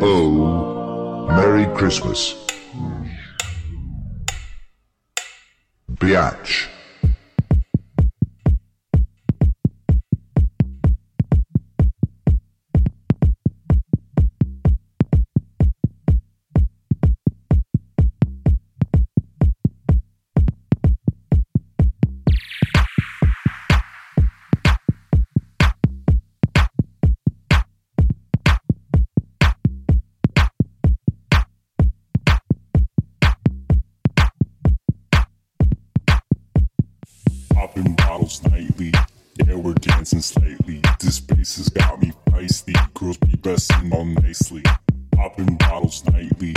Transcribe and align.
oh, 0.01 1.27
Merry 1.29 1.67
Christmas. 1.77 2.35
Biatch. 5.93 6.73
dancing 40.05 40.21
slightly. 40.21 40.83
This 41.01 41.19
bass 41.19 41.57
has 41.57 41.71
got 41.71 42.03
me 42.03 42.13
feisty. 42.29 42.75
Girls 42.93 43.17
be 43.17 43.41
resting 43.43 43.91
on 43.95 44.13
nicely. 44.13 44.63
Popping 45.13 45.57
bottles 45.57 46.05
nightly. 46.13 46.55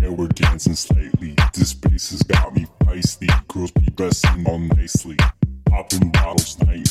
Yeah, 0.00 0.08
we're 0.08 0.28
dancing 0.28 0.74
slightly. 0.74 1.34
This 1.52 1.74
bass 1.74 2.12
has 2.12 2.22
got 2.22 2.54
me 2.54 2.66
feisty. 2.80 3.28
Girls 3.48 3.72
be 3.72 3.86
resting 3.98 4.46
on 4.46 4.68
nicely. 4.68 5.18
Popping 5.66 6.10
bottles 6.10 6.58
nightly. 6.60 6.85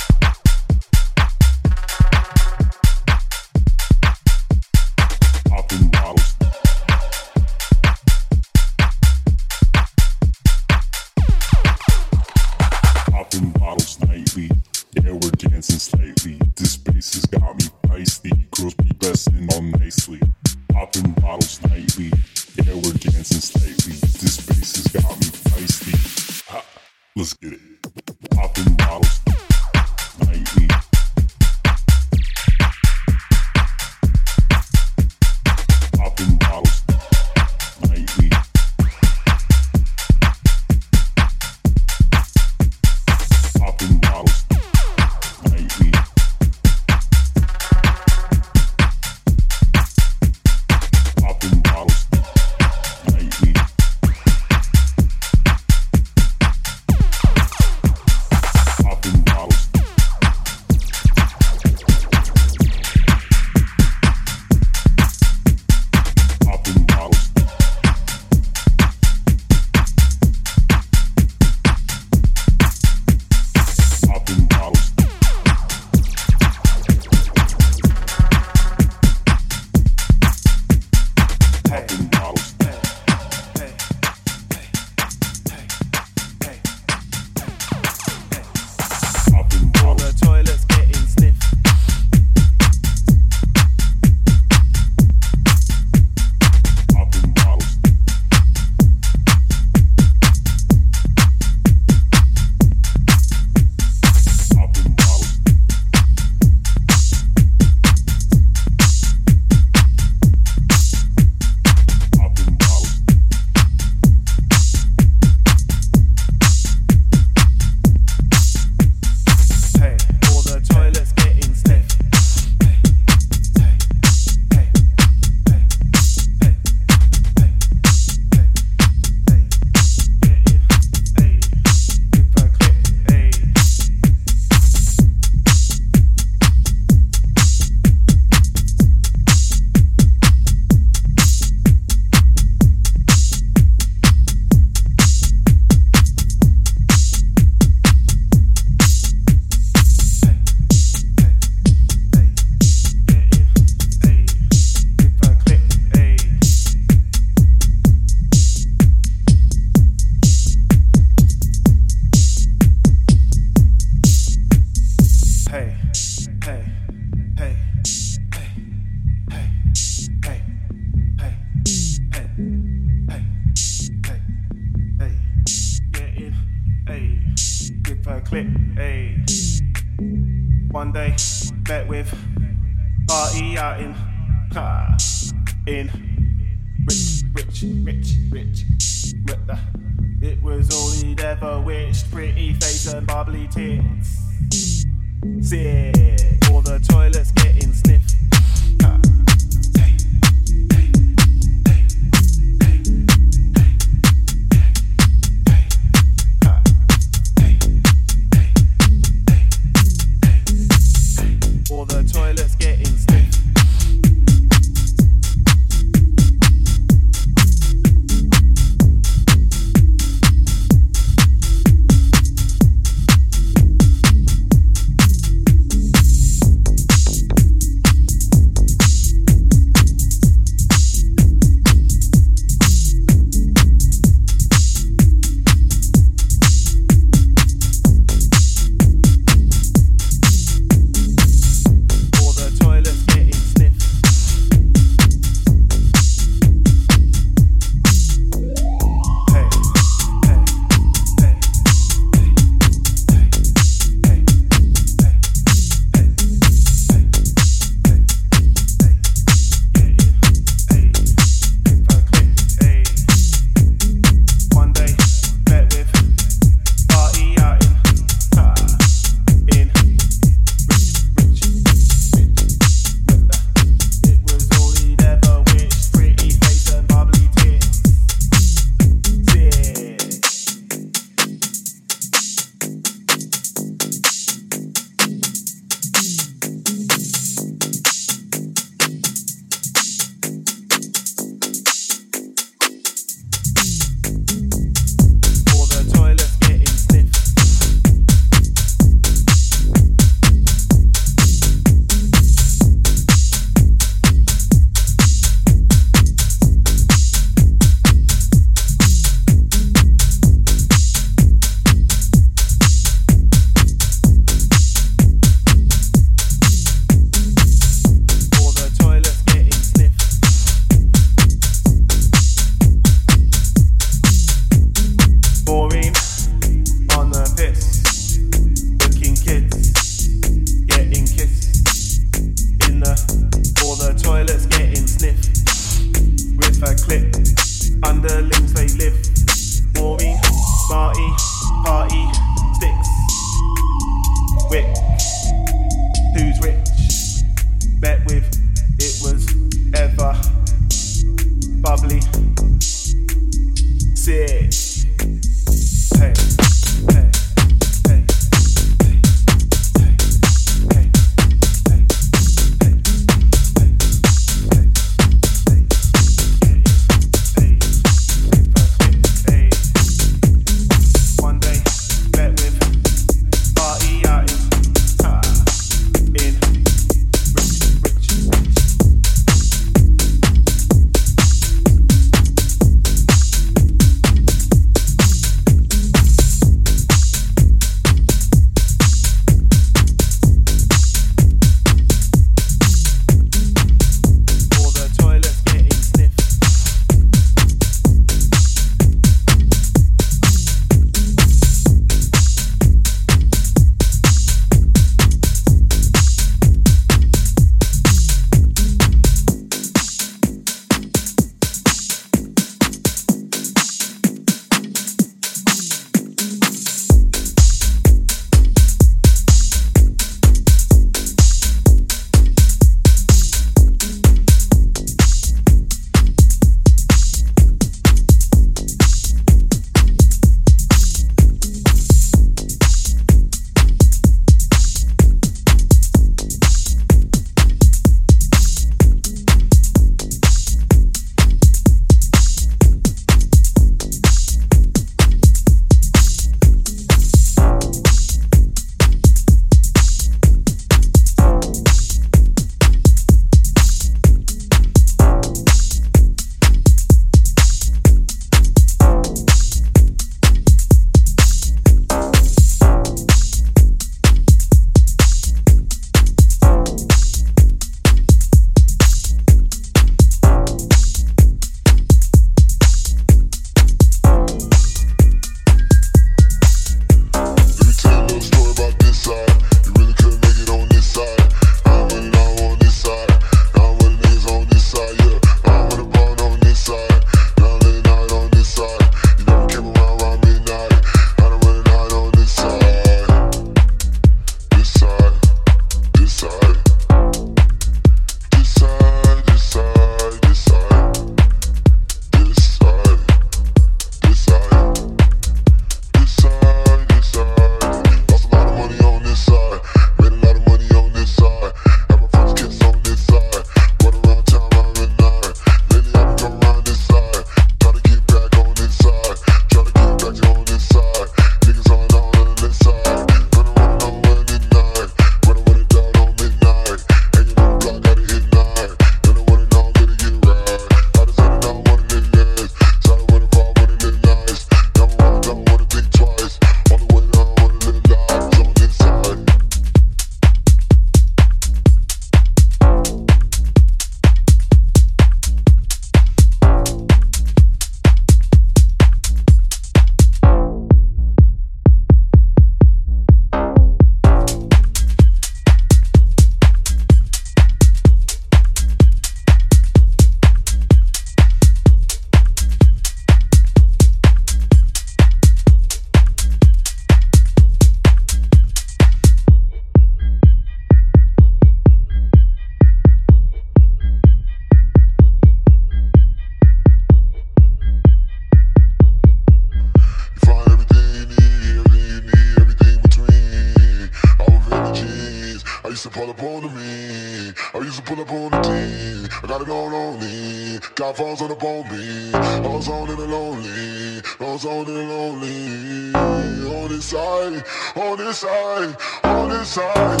Falls 590.98 591.22
on 591.22 591.28
the 591.28 591.34
bone 591.36 591.62
me. 591.70 592.12
All 592.44 592.72
on 592.72 592.90
in 592.90 592.96
the 592.96 593.06
lonely. 593.06 594.02
All 594.18 594.34
on 594.48 594.66
in 594.66 594.74
the 594.74 594.82
lonely. 594.82 595.94
On 595.94 596.68
this 596.68 596.86
side, 596.86 597.44
on 597.76 597.98
this 597.98 598.18
side, 598.18 598.76
on 599.04 599.28
this 599.28 599.48
side. 599.48 600.00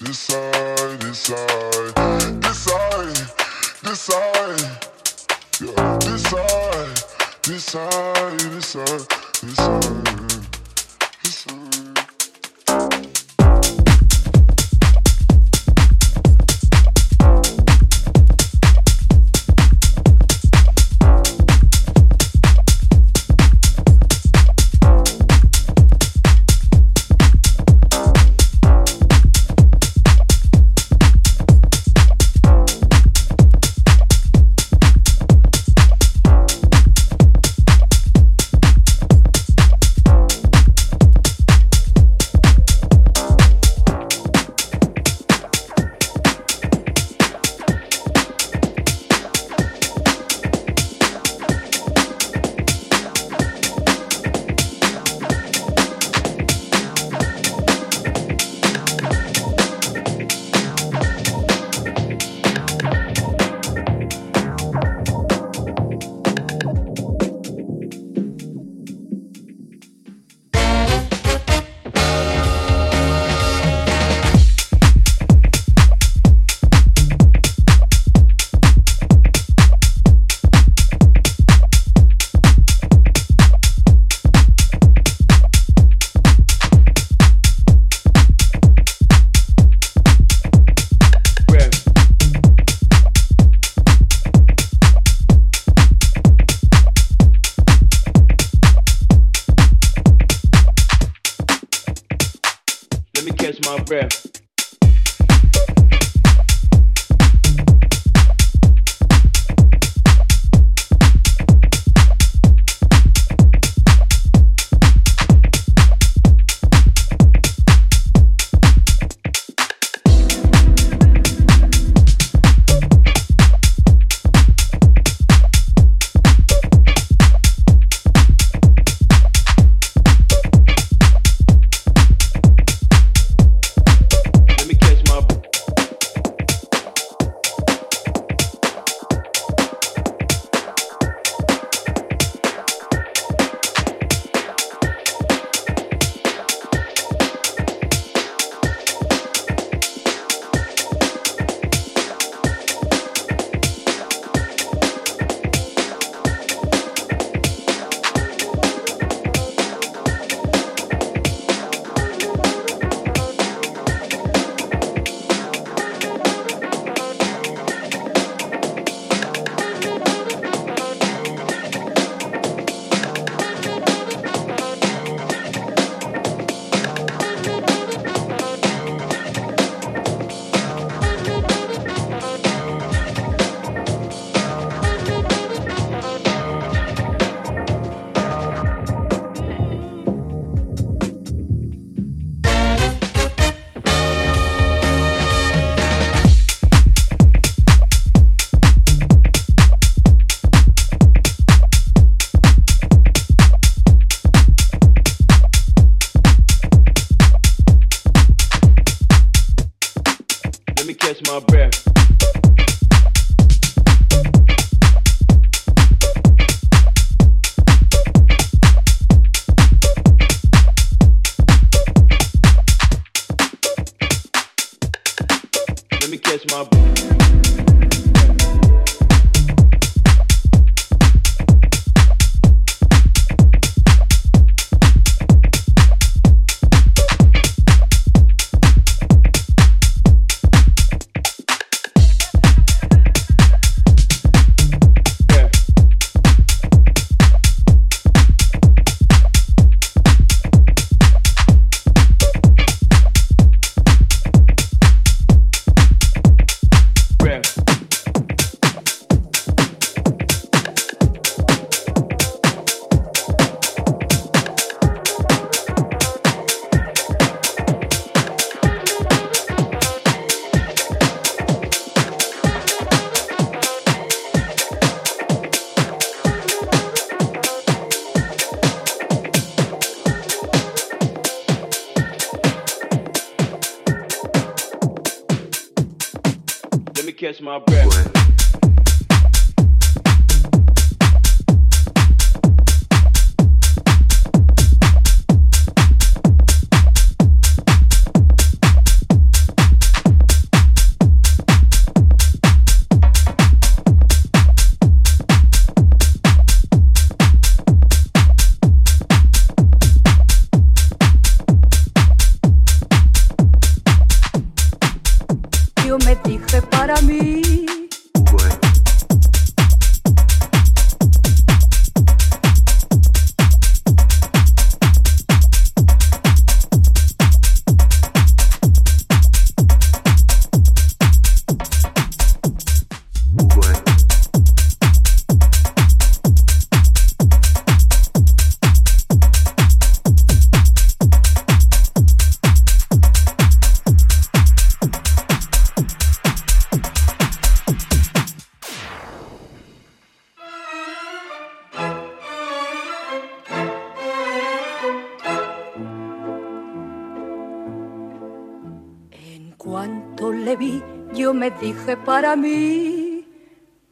This 0.00 0.18
side, 0.18 1.00
this 1.00 1.18
side, 1.18 1.94
this 2.42 2.58
side, 2.58 3.16
this 3.84 4.00
side. 4.00 4.60
Yeah, 5.60 5.98
this 5.98 6.22
side, 6.24 6.96
this 7.44 7.64
side, 7.64 8.40
this 8.40 8.66
side, 8.66 9.08
this 9.42 9.56
side. 9.56 10.28
catch 11.38 11.87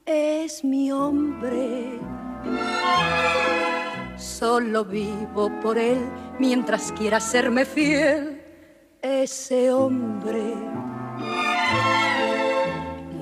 es 0.05 0.63
mi 0.63 0.93
hombre. 0.93 1.99
Solo 4.19 4.85
vivo 4.85 5.51
por 5.63 5.79
él 5.79 5.99
mientras 6.39 6.93
quiera 6.93 7.19
serme 7.19 7.65
fiel, 7.65 8.43
ese 9.01 9.73
hombre. 9.73 10.55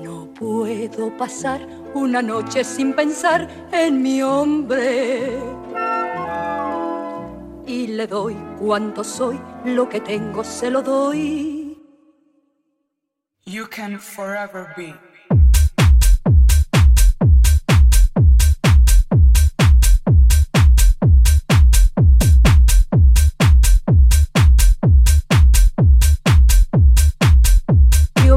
No 0.03 0.33
puedo 0.33 1.15
pasar 1.15 1.65
una 1.93 2.21
noche 2.21 2.65
sin 2.65 2.93
pensar 2.93 3.47
en 3.71 4.01
mi 4.01 4.21
hombre. 4.21 5.39
Y 7.65 7.87
le 7.87 8.05
doy 8.05 8.35
cuanto 8.59 9.01
soy, 9.01 9.39
lo 9.63 9.87
que 9.87 10.01
tengo 10.01 10.43
se 10.43 10.69
lo 10.69 10.81
doy 10.81 11.65
you 13.45 13.67
can 13.67 13.99
forever 13.99 14.73
be. 14.75 14.93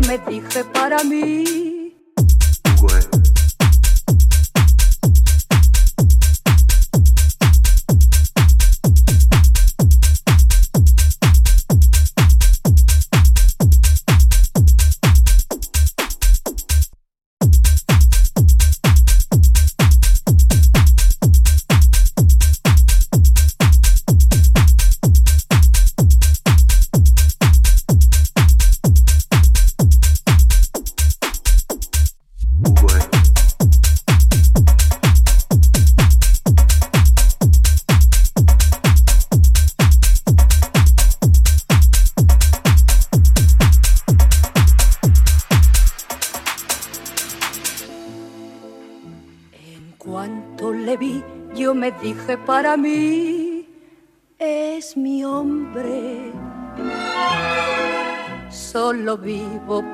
Me 0.09 0.17
dije 0.17 0.65
para 0.65 1.05
mí 1.05 1.68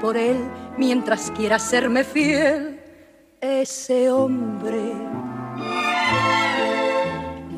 por 0.05 0.19
él 0.19 0.37
mientras 0.77 1.31
quiera 1.31 1.59
serme 1.59 2.05
fiel, 2.05 2.79
ese 3.41 4.11
hombre. 4.11 4.93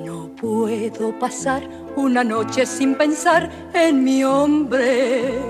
No 0.04 0.30
puedo 0.36 1.18
pasar 1.18 1.68
una 1.96 2.22
noche 2.22 2.64
sin 2.64 2.94
pensar 2.94 3.50
en 3.74 4.04
mi 4.04 4.22
hombre. 4.22 5.40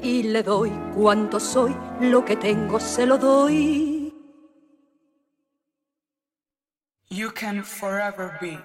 Y 0.00 0.22
le 0.22 0.42
doy 0.42 0.70
cuanto 0.96 1.38
soy, 1.38 1.76
lo 2.00 2.24
que 2.24 2.36
tengo 2.36 2.80
se 2.80 3.04
lo 3.04 3.18
doy 3.18 4.00
you 7.10 7.28
can 7.32 7.62
forever 7.62 8.38
be. 8.40 8.56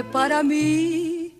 Para 0.00 0.42
mí 0.42 1.34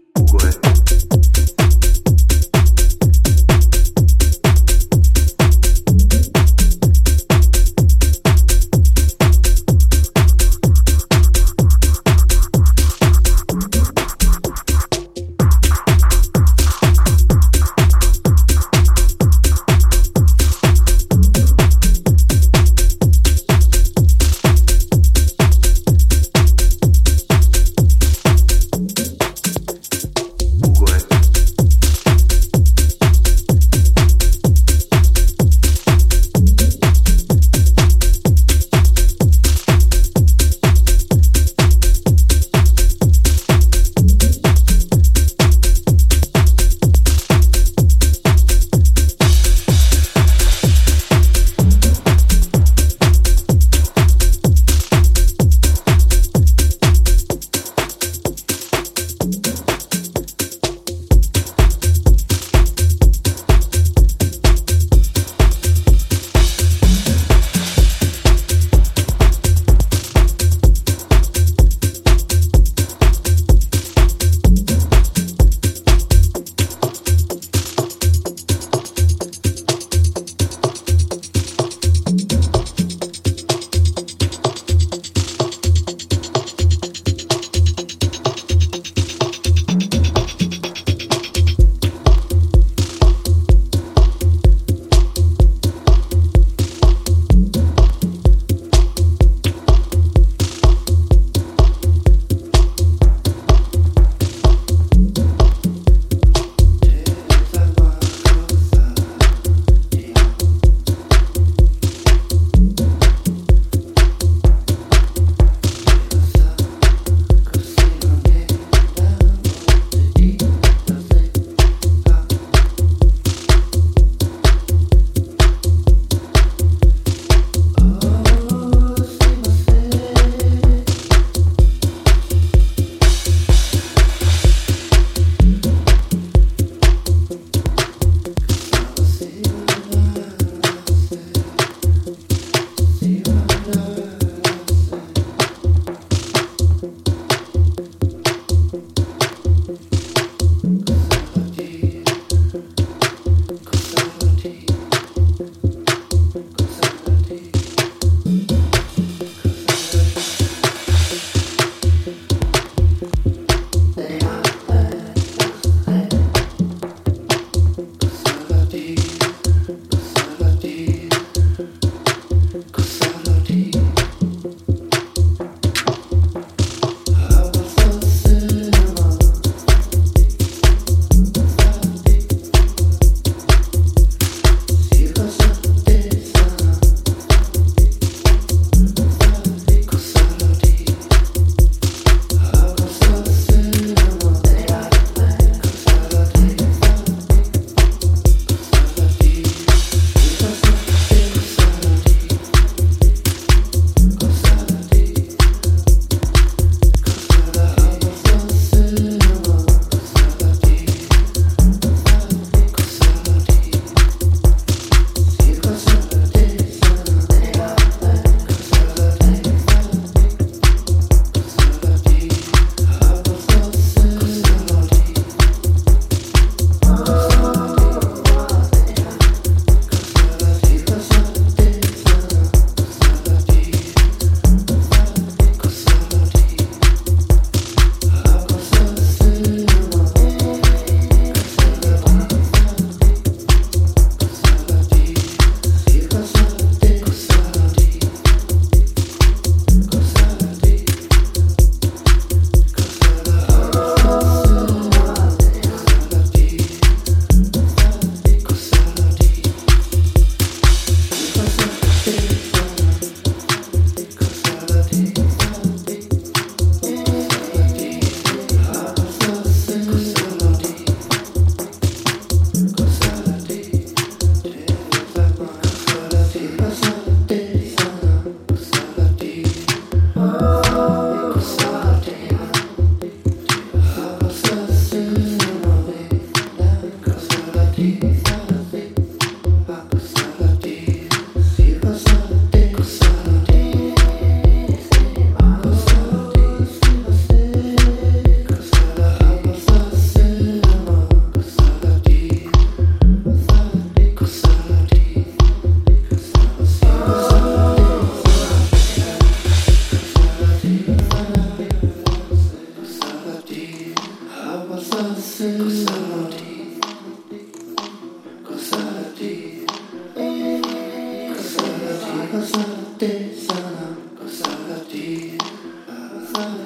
Cause 326.32 326.61